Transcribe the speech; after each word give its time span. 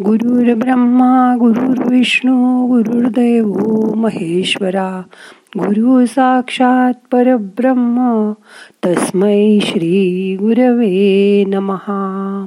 गुरुर् 0.00 0.58
ब्रह्मा 0.58 1.36
गुरुर्विष्णू 1.38 2.66
गुरुर्देव 2.66 3.46
महेश्वरा 3.94 5.02
गुरु 5.58 6.06
साक्षात 6.06 6.92
परब्रह्म 7.12 8.32
तस्मै 8.84 9.58
श्री 9.62 10.36
गुरवे 10.36 11.44
नमहा 11.44 12.46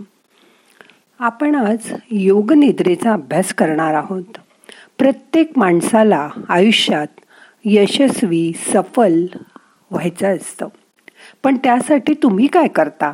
आपण 1.19 1.55
आज 1.55 1.77
योग 2.11 2.53
निद्रेचा 2.53 3.13
अभ्यास 3.13 3.53
करणार 3.53 3.93
आहोत. 3.93 4.37
प्रत्येक 4.97 5.51
माणसाला 5.57 6.29
आयुष्यात 6.49 7.07
यशस्वी 7.65 8.51
सफल 8.73 9.25
व्हायचं 9.91 10.35
असतं. 10.35 10.67
पण 11.43 11.57
त्यासाठी 11.63 12.13
तुम्ही 12.13 12.47
काय 12.47 12.67
करता? 12.67 13.13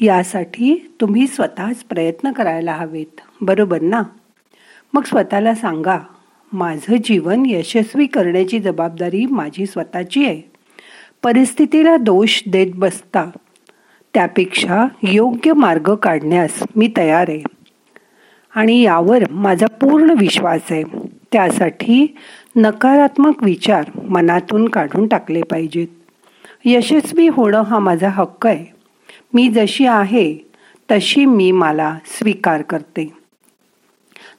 यासाठी 0.00 0.92
तुम्ही 1.00 1.26
स्वतःच 1.26 1.76
प्रयत्न 1.76 2.32
करायला 2.32 2.72
हवेत. 2.72 3.20
बरोबर 3.40 3.80
ना? 3.80 4.02
मग 4.94 5.02
स्वतःला 5.02 5.54
सांगा 5.54 5.98
माझं 6.52 6.96
जीवन 7.04 7.42
यशस्वी 7.46 8.06
करण्याची 8.06 8.58
जबाबदारी 8.58 9.26
माझी 9.26 9.66
स्वतःची 9.66 10.26
आहे. 10.26 10.42
परिस्थितीला 11.22 11.96
दोष 11.96 12.42
देत 12.48 12.72
बसता 12.74 13.30
त्यापेक्षा 14.14 14.84
योग्य 15.02 15.52
मार्ग 15.52 15.94
काढण्यास 15.94 16.62
मी 16.76 16.92
तयार 16.96 17.24
आहे. 17.28 17.42
आणि 18.54 18.82
यावर 18.82 19.24
माझा 19.30 19.66
पूर्ण 19.66 20.10
विश्वास 20.10 20.60
आहे. 20.70 20.82
त्यासाठी 21.32 22.16
नकारात्मक 22.56 23.42
विचार 23.42 24.00
मनातून 24.08 24.68
काढून 24.68 25.06
टाकले 25.06 25.42
पाहिजेत. 25.42 25.88
यशस्वी 26.64 27.28
होणं 27.28 27.62
हा 27.62 27.78
माझा 27.78 28.08
हक्क 28.08 28.46
आहे. 28.46 28.77
मी 29.34 29.48
जशी 29.48 29.86
आहे 29.86 30.38
तशी 30.90 31.24
मी 31.24 31.52
मला 31.52 31.98
स्वीकार 32.06 32.62
करते. 32.62 33.12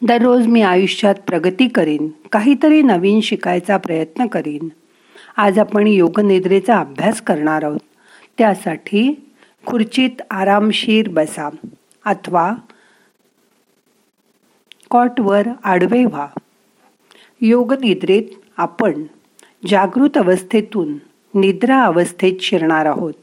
दररोज 0.02 0.48
मी 0.48 0.62
आयुष्यात 0.62 1.16
प्रगती 1.16 1.68
करीन 1.68 2.08
काहीतरी 2.32 2.82
नवीन 2.82 3.22
शिकायचा 3.22 3.78
प्रयत्न 3.78 4.26
करीन. 4.26 4.70
आज 5.38 5.60
आपण 5.60 5.88
योगनिद्रेचा 5.88 6.80
अभ्यास 6.80 7.22
करणार 7.22 7.64
आहोत. 7.64 7.80
त्यासाठी 8.38 9.28
खुर्चीत 9.66 10.22
आरामशीर 10.32 11.10
बसा 11.10 11.50
अथवा 12.06 12.54
कॉटवर 14.90 15.48
आडवे 15.64 16.06
व्हा. 16.06 16.28
योगनिद्रेत 17.42 18.24
आपण 18.58 19.04
जागृत 19.68 20.18
अवस्थेतून 20.18 20.94
निद्रा 21.40 21.84
अवस्थेत 21.84 22.34
शिरणार 22.42 22.86
आहोत. 22.86 23.14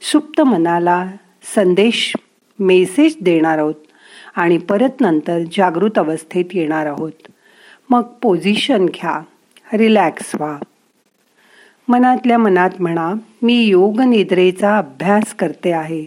सुप्त 0.00 0.40
मनाला 0.40 1.10
संदेश 1.54 2.12
मेसेज 2.58 3.16
देणार 3.20 3.58
आहोत 3.58 3.74
आणि 4.36 4.58
परत 4.58 5.00
नंतर 5.00 5.38
जागृत 5.52 5.98
अवस्थेत 5.98 6.44
येणार 6.52 6.86
आहोत. 6.86 7.12
मग 7.90 8.02
पोझिशन 8.02 8.86
घ्या 8.86 9.20
रिलॅक्स 9.72 10.34
व्हा. 10.34 10.58
मनातल्या 11.88 12.38
मनात 12.38 12.70
म्हणा 12.78 13.14
मी 13.42 13.64
योग 13.64 14.00
निद्रेचा 14.00 14.78
अभ्यास 14.78 15.34
करते 15.34 15.72
आहे 15.72 16.06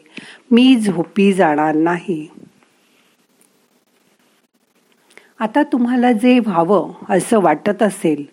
मी 0.52 0.76
झोपी 0.76 1.34
जाणार 1.34 1.76
नाही. 1.76 2.28
आता 5.40 5.64
तुम्हाला 5.64 6.12
जे 6.12 6.40
व्हावं 6.40 6.92
असं 7.10 7.40
वाटत 7.40 7.84
असेल 7.84 8.26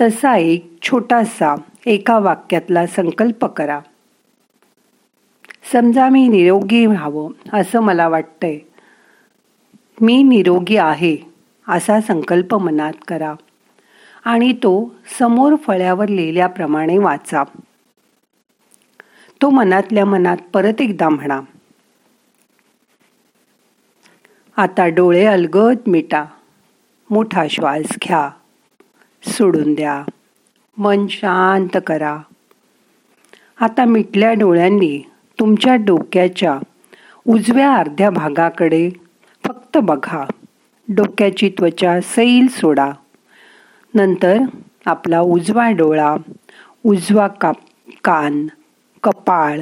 तसा 0.00 0.36
एक 0.36 0.78
छोटासा 0.82 1.54
एका 1.86 2.18
वाक्यातला 2.18 2.86
संकल्प 2.86 3.44
करा. 3.44 3.80
समजा 5.72 6.08
मी 6.08 6.28
निरोगी 6.28 6.86
व्हावं 6.86 7.32
असं 7.52 7.80
मला 7.80 8.08
वाटतंय. 8.08 8.58
मी 10.00 10.22
निरोगी 10.22 10.76
आहे 10.76 11.16
असा 11.68 12.00
संकल्प 12.00 12.54
मनात 12.54 12.92
करा. 13.08 13.34
आणि 14.24 14.52
तो 14.52 14.94
समोर 15.18 15.56
फळ्यावर 15.56 16.08
लिहिल्याप्रमाणे 16.08 16.98
वाचा. 16.98 17.42
तो 19.42 19.50
मनातल्या 19.50 20.04
मनात 20.04 20.36
परत 20.54 20.80
एकदा 20.80 21.08
म्हणा. 21.08 21.40
आता 24.56 24.86
डोळे 24.86 25.24
अलगद 25.24 25.76
मिटा. 25.86 26.24
मोठा 27.10 27.46
श्वास 27.50 27.96
घ्या. 28.04 28.30
सोडून 29.24 29.74
द्या. 29.74 30.04
मन 30.76 31.06
शांत 31.06 31.78
करा. 31.86 32.18
आता 33.60 33.84
मिटल्या 33.84 34.32
डोळ्यांनी 34.32 35.08
तुमच्या 35.38 35.74
डोक्याच्या 35.76 36.58
उजव्या 37.26 37.74
अर्ध्या 37.74 38.10
भागाकडे 38.10 38.90
फक्त 39.46 39.78
बघा. 39.78 40.24
डोक्याची 40.88 41.48
त्वचा 41.48 42.00
सैल 42.00 42.46
सोडा. 42.50 42.90
नंतर 43.94 44.38
आपला 44.86 45.20
उजवा 45.20 45.70
डोळा 45.70 46.16
उजवा 46.84 47.26
काप 47.28 47.56
कान 48.04 48.46
कपाळ 49.02 49.60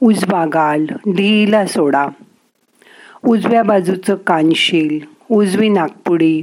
उजवा 0.00 0.44
गाल 0.46 0.86
ढीला 1.06 1.66
सोडा. 1.66 2.06
उजव्या 3.24 3.62
बाजूचं 3.62 4.14
कानशील 4.14 4.98
उजवी 5.30 5.68
नागपुडी 5.68 6.42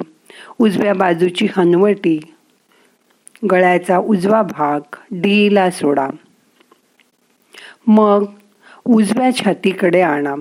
उजव्या 0.60 0.94
बाजूची 0.94 1.48
हनवटी 1.58 2.20
गळ्याचा 3.52 3.98
उजवा 3.98 4.42
भाग 4.42 4.96
ढीला 5.14 5.72
सोडा. 5.72 6.08
मग 7.88 8.26
उजव्या 8.88 9.36
छातीकडे 9.36 10.02
आणा. 10.02 10.36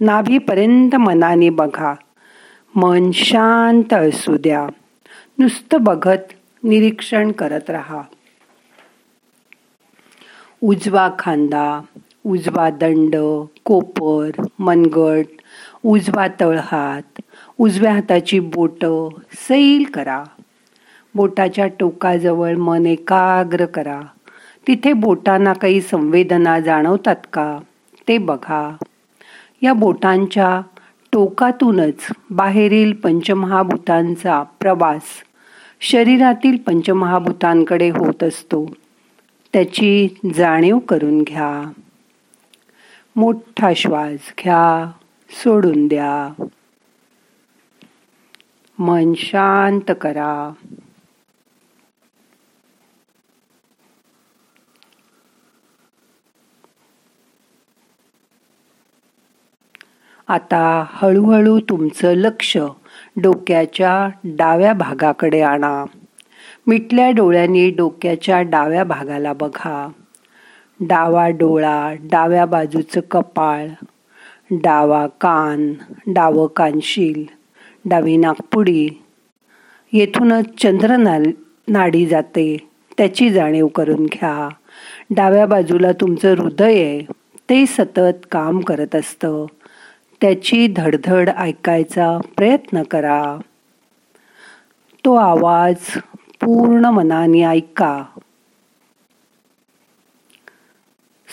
नाभीपर्यंत 0.00 0.96
मनाने 0.96 1.50
बघा. 1.50 1.94
मन 2.74 3.10
शांत 3.10 3.92
असू 3.92 4.36
द्या. 4.36 4.66
नुसतं 5.38 5.78
बघत 5.80 6.32
निरीक्षण 6.62 7.32
करत 7.32 7.70
राहा. 7.70 8.02
उजवा 10.62 11.10
खांदा 11.18 11.80
उजवा 12.26 12.70
दंड 12.70 13.16
कोपर 13.64 14.30
मनगट 14.58 15.24
उजवा 15.84 16.26
तळहात 16.40 17.20
उजव्या 17.58 17.92
हाताची 17.92 18.40
बोट 18.40 18.84
सैल 19.32 19.84
करा. 19.94 20.24
बोटाच्या 21.14 21.66
टोकाजवळ 21.66 22.54
मन 22.56 22.86
एकाग्र 22.86 23.64
करा. 23.64 24.00
तिथे 24.66 24.92
बोटांना 24.92 25.52
काही 25.52 25.80
संवेदना 25.80 26.60
जाणवतात 26.60 27.16
का? 27.32 27.58
ते 28.08 28.18
बघा. 28.18 28.76
या 29.62 29.72
बोटांच्या 29.72 30.60
टोकातूनच 31.12 32.06
बाहेरील 32.30 32.92
पंचमहाभूतांचा 32.92 34.42
प्रवास 34.42 35.02
शरीरातील 35.80 36.56
पंचमहाभूतांकडे 36.56 37.88
होत 37.88 38.22
असतो. 38.22 38.70
त्याची 39.52 40.08
जाणीव 40.34 40.78
करून 40.78 41.22
घ्या. 41.22 41.72
मोठा 43.16 43.72
श्वास 43.76 44.32
घ्या. 44.42 44.90
सोडून 45.30 45.86
द्या. 45.86 46.44
मन 48.78 49.12
शांत 49.16 49.92
करा. 50.00 50.52
आता 60.32 60.84
हळूहळू 60.88 61.60
तुमचं 61.60 62.14
लक्ष 62.14 62.56
डोक्याच्या 63.16 64.08
डाव्या 64.24 64.72
भागाकडे 64.72 65.40
आणा. 65.40 65.84
मिटल्या 66.66 67.10
डोळ्यांनी 67.10 67.70
डोक्याच्या 67.70 68.42
डाव्या 68.42 68.84
भागाला 68.84 69.32
बघा. 69.32 69.88
डावा 70.80 71.28
डोळा 71.28 71.94
डाव्या 72.00 72.46
बाजूचं 72.46 73.00
कपाळ 73.10 73.66
डावा 74.50 75.06
कान 75.06 75.72
डावं 76.06 76.46
कानशील 76.46 77.24
डावी 77.84 78.16
नागपुडी 78.16 78.88
येथूनच 79.92 80.44
चंद्र 80.58 80.96
नाडी 81.68 82.06
जाते. 82.06 82.56
त्याची 82.98 83.30
जाणीव 83.30 83.66
करून 83.66 84.06
घ्या. 84.06 84.48
डाव्या 85.10 85.46
बाजूला 85.46 85.92
तुमचं 85.92 86.34
हृदय 86.36 86.84
आहे. 86.84 87.00
ते 87.50 87.66
सतत 87.66 88.26
काम 88.30 88.60
करत 88.60 88.94
असतं. 88.94 89.46
त्याची 90.22 90.66
धडधड 90.76 91.28
ऐकायचा 91.28 92.18
प्रयत्न 92.36 92.82
करा. 92.82 93.38
तो 95.04 95.14
आवाज 95.14 95.76
पूर्ण 96.40 96.84
मनाने 96.84 97.42
ऐका. 97.42 98.04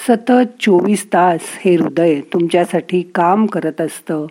सतत 0.07 0.61
चोवीस 0.61 1.05
तास 1.05 1.39
हे 1.43 1.75
हृदय 1.75 2.21
तुमच्यासाठी 2.21 3.01
काम 3.01 3.45
करत 3.45 3.81
असतं. 3.81 4.25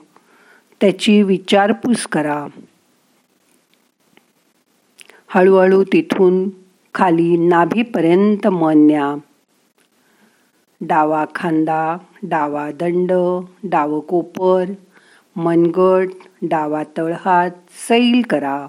त्याची 0.81 1.23
विचारपूस 1.23 2.07
करा. 2.07 2.47
हळूहळू 5.29 5.85
तिथून 5.85 6.49
खाली 6.95 7.49
नाभीपर्यंत 7.49 8.47
मन 8.47 8.75
न्या. 8.77 9.15
डावा 10.81 11.25
खांदा 11.35 11.97
डावा 12.23 12.71
दंड 12.71 13.13
डाव 13.65 14.01
कोपर 14.01 14.65
मनगट 15.37 16.09
डावा 16.43 16.83
तळहात 16.97 17.51
सैल 17.89 18.23
करा. 18.31 18.67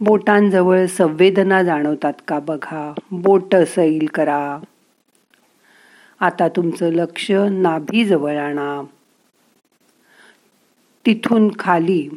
बोटांजवळ 0.00 0.86
संवेदना 0.86 1.62
जाणवतात 1.62 2.12
का 2.28 2.38
बघा? 2.38 2.92
बोट 3.10 3.56
सैल 3.56 4.06
करा. 4.14 4.58
आता 6.20 6.48
तुमचं 6.48 6.90
लक्ष 6.92 7.30
नाभीजवळ 7.50 8.36
आणा. 8.36 8.82
तिथून 11.06 11.48
खाली 11.58 12.08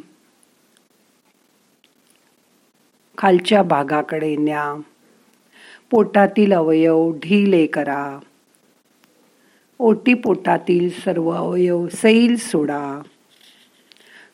खालच्या 3.18 3.62
भागाकडे 3.62 4.36
न्या. 4.36 4.80
पोटातील 5.90 6.52
अवयव 6.52 7.12
ढिले 7.12 7.66
करा. 7.66 8.18
ओटीपोटातील 9.78 10.90
सर्व 10.90 11.28
अवयव 11.28 11.88
सैल 11.88 12.36
सोडा. 12.36 13.02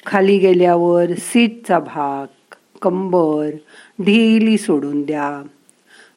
खाली 0.06 0.38
गेल्यावर 0.38 1.06
सीटचा 1.18 1.78
भाग 1.78 2.54
कंबर 2.82 3.50
ढिली 4.02 4.58
सोडून 4.58 5.02
द्या. 5.02 5.42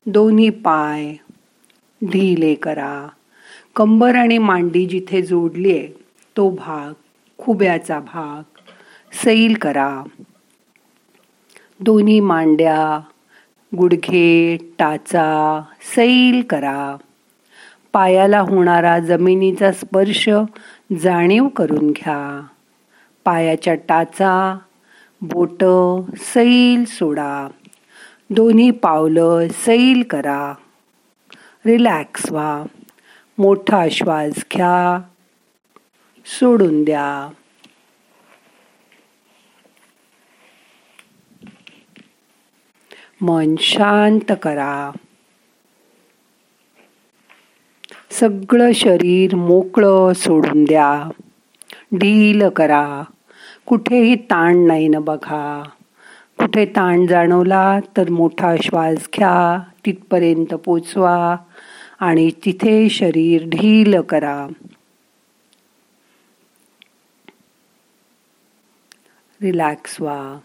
दोन्ही 0.06 0.50
पाय 0.50 1.14
ढिले 2.06 2.56
करा. 2.56 3.08
कंबर 3.76 4.16
आणि 4.16 4.38
मांडी 4.38 4.86
जिथे 4.86 5.22
जोडली 5.22 5.78
आहे 5.78 5.88
तो 6.38 6.50
भाग 6.50 6.94
खुब्याचा 7.38 8.00
भाग 8.00 8.60
सैल 9.24 9.54
करा. 9.54 10.04
दोन्ही 11.80 12.20
मांड्या 12.20 13.00
गुडघे 13.78 14.58
टाचा 14.80 15.62
सैल 15.96 16.42
करा. 16.50 16.96
पायाला 17.94 18.40
होणारा 18.40 19.00
जमिनीचा 19.00 19.72
स्पर्श 19.72 20.30
जाणीव 21.00 21.48
करून 21.48 21.92
घ्या. 21.92 22.46
पायाच्या 23.26 23.76
टाचा 23.76 24.58
बोट 25.22 25.64
सैल 26.18 26.84
सोडा. 26.86 27.48
दोन्ही 28.30 28.72
पावलं 28.72 29.48
सैल 29.52 30.04
करा. 30.10 30.54
रिलॅक्स 31.66 32.32
व्हा. 32.32 32.64
मोठा 33.38 33.86
श्वास 33.92 34.34
घ्या. 34.54 35.02
सोडून 36.26 36.84
द्या. 36.84 37.32
मन 43.22 43.56
शांत 43.60 44.32
करा. 44.42 44.92
सगळं 48.20 48.72
शरीर 48.72 49.36
मोकळं 49.36 50.14
सोडून 50.14 50.64
द्या. 50.64 51.10
ढील 51.96 52.50
करा. 52.50 53.04
कुठेही 53.66 54.16
ताण 54.16 54.58
नाही 54.58 54.88
ना 54.88 55.00
बघा. 55.00 55.64
कुठे 56.40 56.66
ताण 56.66 57.08
जाणवला 57.08 57.80
तर 57.98 58.10
मोठा 58.10 58.56
श्वास 58.64 58.98
घ्या. 58.98 59.64
तिथपर्यंत 59.86 60.54
पोचवा 60.54 61.38
आणि 62.00 62.32
तिथे 62.46 62.90
शरीर 62.90 63.46
ढील 63.46 64.02
करा. 64.02 64.48
रिलॅक्स 69.42 70.02
व्हा. 70.02 70.38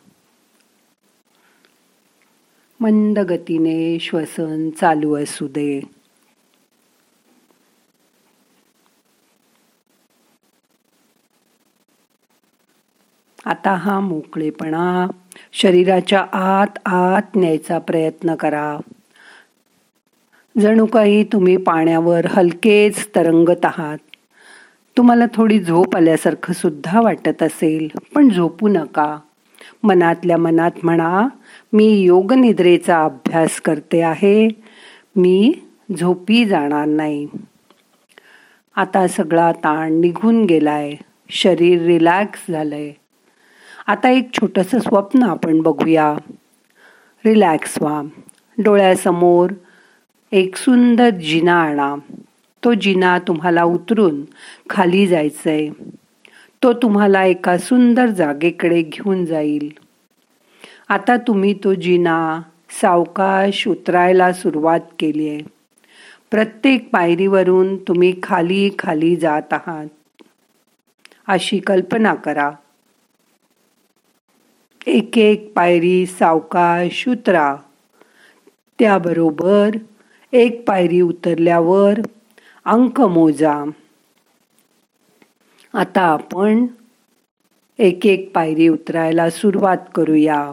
मंद 2.80 3.18
गतीने 3.18 3.98
श्वसन 4.00 4.70
चालू 4.70 5.14
असू 5.14 5.48
दे. 5.48 5.97
आता 13.46 13.74
हा 13.74 14.00
मोकळेपणा. 14.00 15.06
शरीराच्या 15.52 16.20
आत 16.32 16.78
आत 16.86 17.36
न्यायचा 17.36 17.78
प्रयत्न 17.78 18.34
करा. 18.34 18.78
जणू 20.60 20.86
काही 20.86 21.24
तुम्ही 21.24 21.56
पाण्यावर 21.56 22.26
हलकेच 22.26 23.08
तरंगत 23.14 23.64
आहात. 23.64 23.98
तुम्हाला 24.96 25.24
थोडी 25.34 25.60
झोप 25.60 25.96
आल्यासारखं 25.96 26.52
सुद्धा 26.52 27.00
वाटत 27.00 27.42
असेल 27.42 27.88
पण 28.14 28.28
झोपू 28.28 28.68
नका. 28.68 29.18
मनातल्या 29.82 30.36
मनात 30.36 30.70
म्हणा 30.82 31.28
मी 31.72 32.00
योगनिद्रेचा 32.00 33.04
अभ्यास 33.04 33.60
करते 33.60 34.02
आहे. 34.02 34.48
मी 35.16 35.54
झोपी 36.00 36.44
जाणार 36.44 36.86
नाही. 36.86 37.26
आता 38.76 39.08
सगळा 39.08 39.52
ताण 39.52 39.92
निघून 39.92 40.44
गेलाय. 40.44 40.92
शरीर 41.30 41.82
रिलॅक्स 41.82 42.50
झालंय. 42.50 42.92
आता 43.88 44.08
एक 44.08 44.32
छोटंसं 44.32 44.78
स्वप्न 44.78 45.22
आपण 45.22 45.60
बघूया. 45.60 46.16
रिलॅक्स 47.24 47.74
व्हा. 47.80 48.02
डोळ्यासमोर 48.58 49.50
एक 50.32 50.56
सुंदर 50.56 51.10
जिना 51.10 51.54
आणा. 51.62 51.94
तो 52.64 52.74
जिना 52.74 53.18
तुम्हाला 53.18 53.62
उतरून 53.64 54.20
खाली 54.70 55.06
जायचं 55.06 55.50
आहे 55.50 55.70
तो 56.62 56.72
तुम्हाला 56.72 57.24
एका 57.24 57.56
सुंदर 57.58 58.06
जागेकडे 58.06 58.82
घेऊन 58.82 59.24
जाईल. 59.24 59.68
आता 60.88 61.16
तुम्ही 61.16 61.54
तो 61.54 61.74
जिना 61.74 62.40
सावकाश 62.80 63.66
उतरायला 63.68 64.32
सुरुवात 64.32 64.80
केली 64.98 65.28
आहे 65.28 65.40
प्रत्येक 66.30 66.88
पायरीवरून 66.92 67.76
तुम्ही 67.76 68.14
खाली 68.22 68.70
खाली 68.78 69.16
जात 69.16 69.52
आहात. 69.52 69.86
अशी 71.26 71.58
कल्पना 71.58 72.14
करा. 72.14 72.50
एक 74.88 75.18
एक 75.18 75.52
पायरी 75.54 76.06
सावकाश 76.06 77.08
उतरा. 77.08 77.56
त्याबरोबर 78.78 79.70
एक 80.32 80.68
पायरी 80.68 81.00
उतरल्यावर 81.00 82.00
अंक 82.64 83.00
मोजा. 83.00 83.64
आता 85.72 86.00
आपण 86.00 86.66
एक 87.78 88.06
एक 88.06 88.32
पायरी 88.34 88.68
उतरायला 88.68 89.30
सुरुवात 89.30 89.76
करूया. 89.94 90.52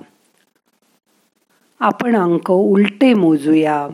आपण 1.79 2.15
अंक 2.15 2.51
उलटे 2.51 3.13
मोजूया. 3.13 3.87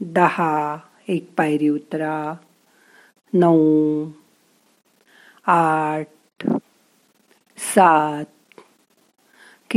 दहा 0.00 0.76
एक 1.08 1.30
पायरी 1.36 1.68
उतरा. 1.68 2.34
नऊ 3.32 4.04
आठ 5.46 6.46
सात 7.58 8.24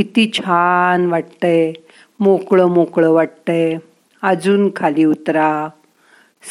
किती 0.00 0.30
छान 0.34 1.06
वाटतंय. 1.06 1.72
मोकळं 2.20 2.66
मोकळं 2.66 3.10
वाटतंय. 3.10 3.78
अजून 4.22 4.70
खाली 4.76 5.04
उतरा. 5.04 5.68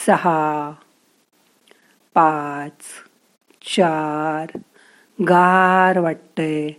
सहा 0.08 0.72
पाच 2.14 2.72
चार. 3.76 4.58
गार 5.30 6.00
वाटतंय. 6.00 6.72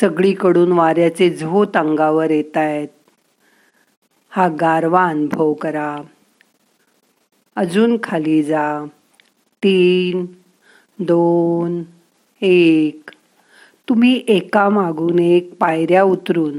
सगळीकडून 0.00 0.72
वाऱ्याचे 0.72 1.30
झोत 1.30 1.76
अंगावर 1.76 2.30
येत 2.30 2.56
आहेत 2.56 2.88
हा 4.30 4.48
गारवा 4.60 5.04
अनुभव 5.04 5.52
करा. 5.52 5.96
अजून 7.56 7.98
खाली 8.02 8.42
जा. 8.42 8.84
तीन 9.62 10.26
दोन 10.98 11.82
एक. 12.40 13.10
तुम्ही 13.88 14.24
एका 14.28 14.68
मागून 14.68 15.18
एक 15.18 15.54
पायऱ्या 15.54 16.02
उतरून 16.02 16.58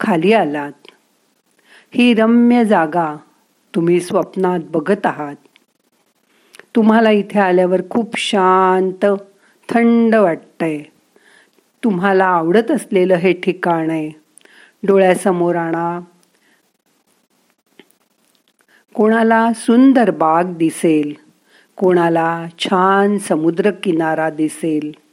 खाली 0.00 0.32
आलात. 0.32 0.72
ही 1.94 2.14
रम्य 2.14 2.64
जागा 2.64 3.16
तुम्ही 3.74 4.00
स्वप्नात 4.00 4.60
बघत 4.70 5.06
आहात. 5.06 5.36
तुम्हाला 6.76 7.10
इथे 7.10 7.40
आल्यावर 7.40 7.80
खूप 7.90 8.16
शांत 8.16 9.06
थंड 9.68 10.14
वाटतंय. 10.14 10.82
तुम्हाला 11.84 12.24
आवडत 12.24 12.70
असलेलं 12.70 13.14
हे 13.14 13.32
ठिकाण 13.32 13.90
आहे. 13.90 14.10
डोळ्यासमोर 14.82 15.56
आणा. 15.56 16.00
कोणाला 18.94 19.52
सुंदर 19.52 20.10
बाग 20.10 20.44
दिसेल 20.44 21.14
कोणाला 21.76 22.46
छान 22.58 23.18
समुद्र 23.18 23.70
किनारा 23.70 24.30
दिसेल. 24.30 25.07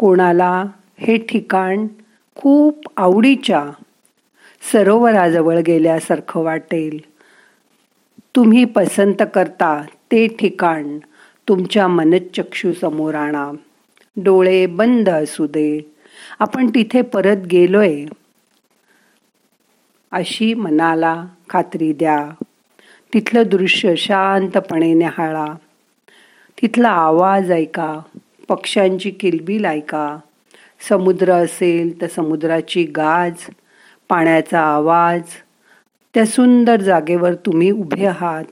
कोणाला 0.00 0.64
हे 0.98 1.16
ठिकाण 1.16 1.86
खूप 2.34 2.84
आवडीच्या 2.96 3.70
सरोवराजवळ 4.72 5.58
गेल्यासारखं 5.58 6.40
वाटेल. 6.40 7.00
तुम्ही 8.36 8.64
पसंत 8.64 9.22
करता 9.34 9.82
ते 10.12 10.26
ठिकाण 10.26 10.98
तुमच्या 11.48 11.88
मनचक्षू 11.88 12.72
समोर 12.72 13.14
आणा. 13.14 13.52
डोळे 14.16 14.66
बंद 14.66 15.08
असू 15.08 15.46
दे. 15.46 15.92
आपण 16.38 16.68
तिथे 16.68 17.02
परत 17.02 17.36
गेलोय. 17.36 18.04
अशी 20.12 20.54
मनाला 20.54 21.24
खात्री 21.48 21.92
द्या. 21.92 22.30
तिथलं 23.14 23.42
दृश्य 23.46 23.96
शांतपणे 23.96 24.94
न्याहाळा 24.94 25.46
तिथला 26.62 26.88
आवाज 26.88 27.52
ऐका. 27.52 28.00
पक्ष्यांची 28.50 29.10
किलबिल 29.10 29.64
ऐका 29.64 30.18
समुद्र 30.88 31.32
असेल 31.32 32.00
तर 32.00 32.06
समुद्राची 32.06 32.84
गाज 32.84 33.32
पाण्याचा 34.08 34.60
आवाज. 34.60 35.22
त्या 36.14 36.26
सुंदर 36.26 36.80
जागेवर 36.80 37.34
तुम्ही 37.34 37.70
उभे 37.70 38.06
आहात. 38.06 38.44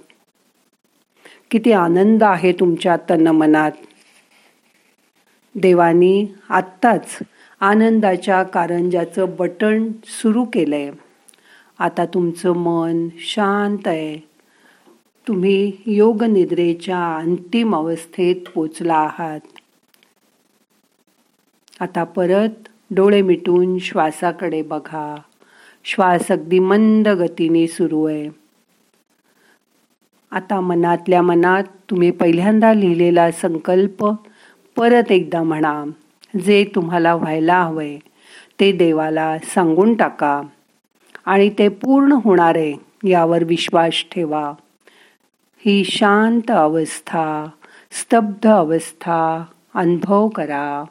किती 1.50 1.72
आनंद 1.72 2.22
आहे 2.22 2.52
तुमच्या 2.52 2.96
तनमनात. 3.10 3.72
देवानी 5.54 6.26
आत्ताच 6.48 7.18
आनंदाच्या 7.60 8.42
कारंजाचं 8.42 9.26
बटण 9.38 9.92
सुरू 10.04 10.44
केलंय. 10.44 10.90
आता 11.78 12.04
तुमचं 12.04 12.52
मन 12.52 13.08
शांत 13.18 13.88
आहे. 13.88 14.28
तुम्ही 15.28 15.72
योग 15.86 16.24
निद्रेच्या 16.24 17.16
अंतिम 17.16 17.76
अवस्थेत 17.76 18.36
पोचला 18.54 18.94
आहात. 18.94 19.57
आता 21.80 22.04
परत 22.04 22.68
डोळे 22.90 23.22
मिटून 23.22 23.78
श्वासाकडे 23.78 24.62
बघा. 24.62 25.14
श्वास 25.84 26.30
अगदी 26.30 26.58
मंद 26.58 27.08
गतीने 27.08 27.66
सुरू 27.66 28.04
आहे. 28.04 28.28
आता 30.30 30.60
मनातल्या 30.60 31.22
मनात 31.22 31.64
तुम्ही 31.90 32.10
पहिल्यांदा 32.10 32.74
लिहिलेला 32.74 33.30
संकल्प 33.30 34.14
परत 34.76 35.12
एकदा 35.12 35.42
म्हणा. 35.42 35.84
जे 36.46 36.64
तुम्हाला 36.74 37.14
व्हायला 37.14 37.62
हवंय 37.62 37.98
ते 38.60 38.72
देवाला 38.72 39.38
सांगून 39.38 39.94
टाका. 39.94 40.42
आणि 41.26 41.50
ते 41.58 41.68
पूर्ण 41.68 42.12
होणार 42.12 42.56
आहे 42.56 42.74
यावर 43.08 43.44
विश्वास 43.44 44.04
ठेवा. 44.12 44.52
ही 45.66 45.84
शांत 45.84 46.50
अवस्था 46.50 47.46
स्तब्ध 47.92 48.46
अवस्था 48.46 49.44
अनुभव 49.74 50.28
करा. 50.28 50.84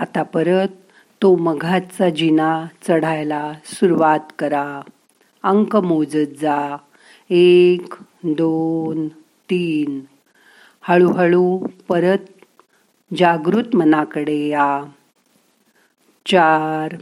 आता 0.00 0.22
परत 0.22 0.68
तो 1.22 1.36
मघाचा 1.36 2.10
जिना 2.10 2.66
चढायला 2.88 3.52
सुरुवात 3.64 4.20
करा. 4.38 4.80
अंक 5.42 5.76
मोजत 5.76 6.40
जा. 6.40 6.76
एक 7.30 7.94
दोन 8.24 9.08
तीन. 9.50 10.00
हळूहळू 10.80 11.66
परत 11.88 12.18
जागृत 13.16 13.76
मनाकडे 13.76 14.48
या. 14.48 14.84
चार 16.26 16.96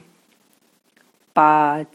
पाच. 1.35 1.87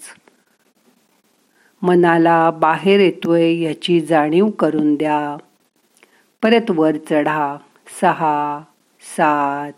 मनाला 1.82 2.52
बाहेर 2.52 3.00
येतोय 3.00 3.62
याची 3.62 4.02
जाणीव 4.02 4.50
करून 4.50 4.96
द्या. 4.96 5.38
परत 6.44 6.72
वर 6.72 6.96
चढा. 7.10 7.58
सहा 8.02 8.62
सात. 9.18 9.72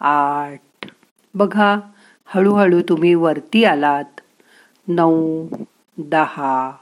आठ. 0.00 0.86
बघा 1.34 1.76
हळूहळू 2.26 2.80
तुम्ही 2.88 3.14
वरती 3.14 3.64
आलात. 3.64 4.20
नऊ 4.88 5.46
दहा. 5.98 6.72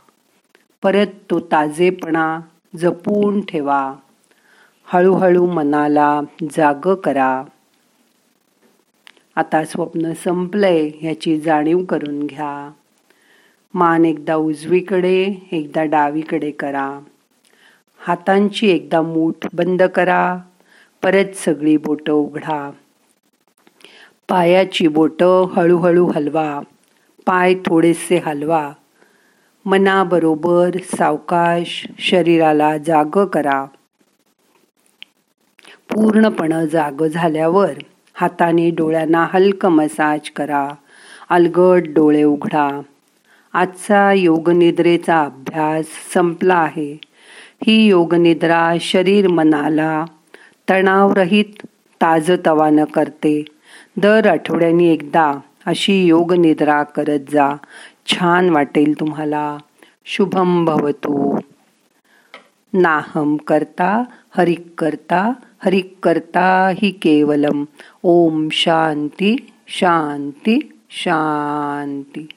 परत 0.83 1.07
तो 1.31 1.41
ताजेपणा 1.41 2.41
जपून 2.77 3.41
ठेवा. 3.41 3.95
हळूहळू 4.85 5.47
मनाला 5.47 6.21
जाग 6.43 6.95
करा. 6.95 7.45
आता 9.37 9.65
स्वप्न 9.65 10.13
संपलंय 10.13 10.91
ह्याची 11.01 11.41
जाणीव 11.41 11.85
करून 11.85 12.27
घ्या. 12.27 12.71
मान 13.75 14.05
एकदा 14.05 14.35
उजवीकडे 14.35 15.49
एकदा 15.53 15.85
डावीकडे 15.85 16.51
करा. 16.51 17.01
हातांची 17.99 18.71
एकदा 18.71 19.03
मूठ 19.03 19.35
बंद 19.53 19.83
करा. 19.83 20.39
परत 21.03 21.35
सगळी 21.35 21.77
बोटं 21.77 22.13
उघडा. 22.13 22.71
पायाची 24.29 24.89
बोटं 24.89 25.47
हळूहळू 25.53 26.07
हलवा 26.07 26.61
पाय 27.27 27.55
थोडेसे 27.55 28.17
हलवा. 28.17 28.73
मनाबरोबर 29.65 30.71
सावकाश 30.97 31.87
शरीराला 31.99 32.79
जाग 32.79 33.25
करा. 33.27 33.65
पूर्णपणे 35.91 36.67
जाग 36.67 37.07
झाल्यावर 37.07 37.71
हाताने 38.15 38.71
डोळ्यांना 38.71 39.27
हलक 39.33 39.67
मसाज 39.67 40.31
करा. 40.31 40.69
अलगट 41.29 41.83
डोळे 41.87 42.23
उघडा. 42.23 42.81
आजचा 43.53 44.13
योगनिद्रेचा 44.13 45.23
अभ्यास 45.23 45.87
संपला 46.15 46.55
आहे. 46.55 46.99
ही 47.67 47.87
योगनिद्रा 47.87 48.75
शरीर 48.81 49.29
मनाला 49.29 50.05
तणावरहित 50.71 51.67
ताजतवानं 52.03 52.85
करते. 52.85 53.45
दर 53.99 54.29
आठवड्यानी 54.29 54.93
एकदा 54.93 55.41
अशी 55.67 56.05
योग 56.05 56.33
निद्रा 56.33 56.83
करत 56.83 57.31
जा. 57.31 57.57
छान 58.07 58.51
वाटेल 58.51 59.01
तुम्हाला. 59.01 59.59
शुभम 60.05 60.65
भवतु. 60.65 61.39
नाहम 62.73 63.37
करता 63.37 64.05
हरिक 64.37 64.75
करता 64.79 65.33
हरिक 65.65 65.95
करता 66.03 66.69
ही 66.69 66.91
केवलम. 66.91 67.65
ओम 68.03 68.49
शांती 68.53 69.53
शांती 69.69 70.83
शांती 70.91 72.29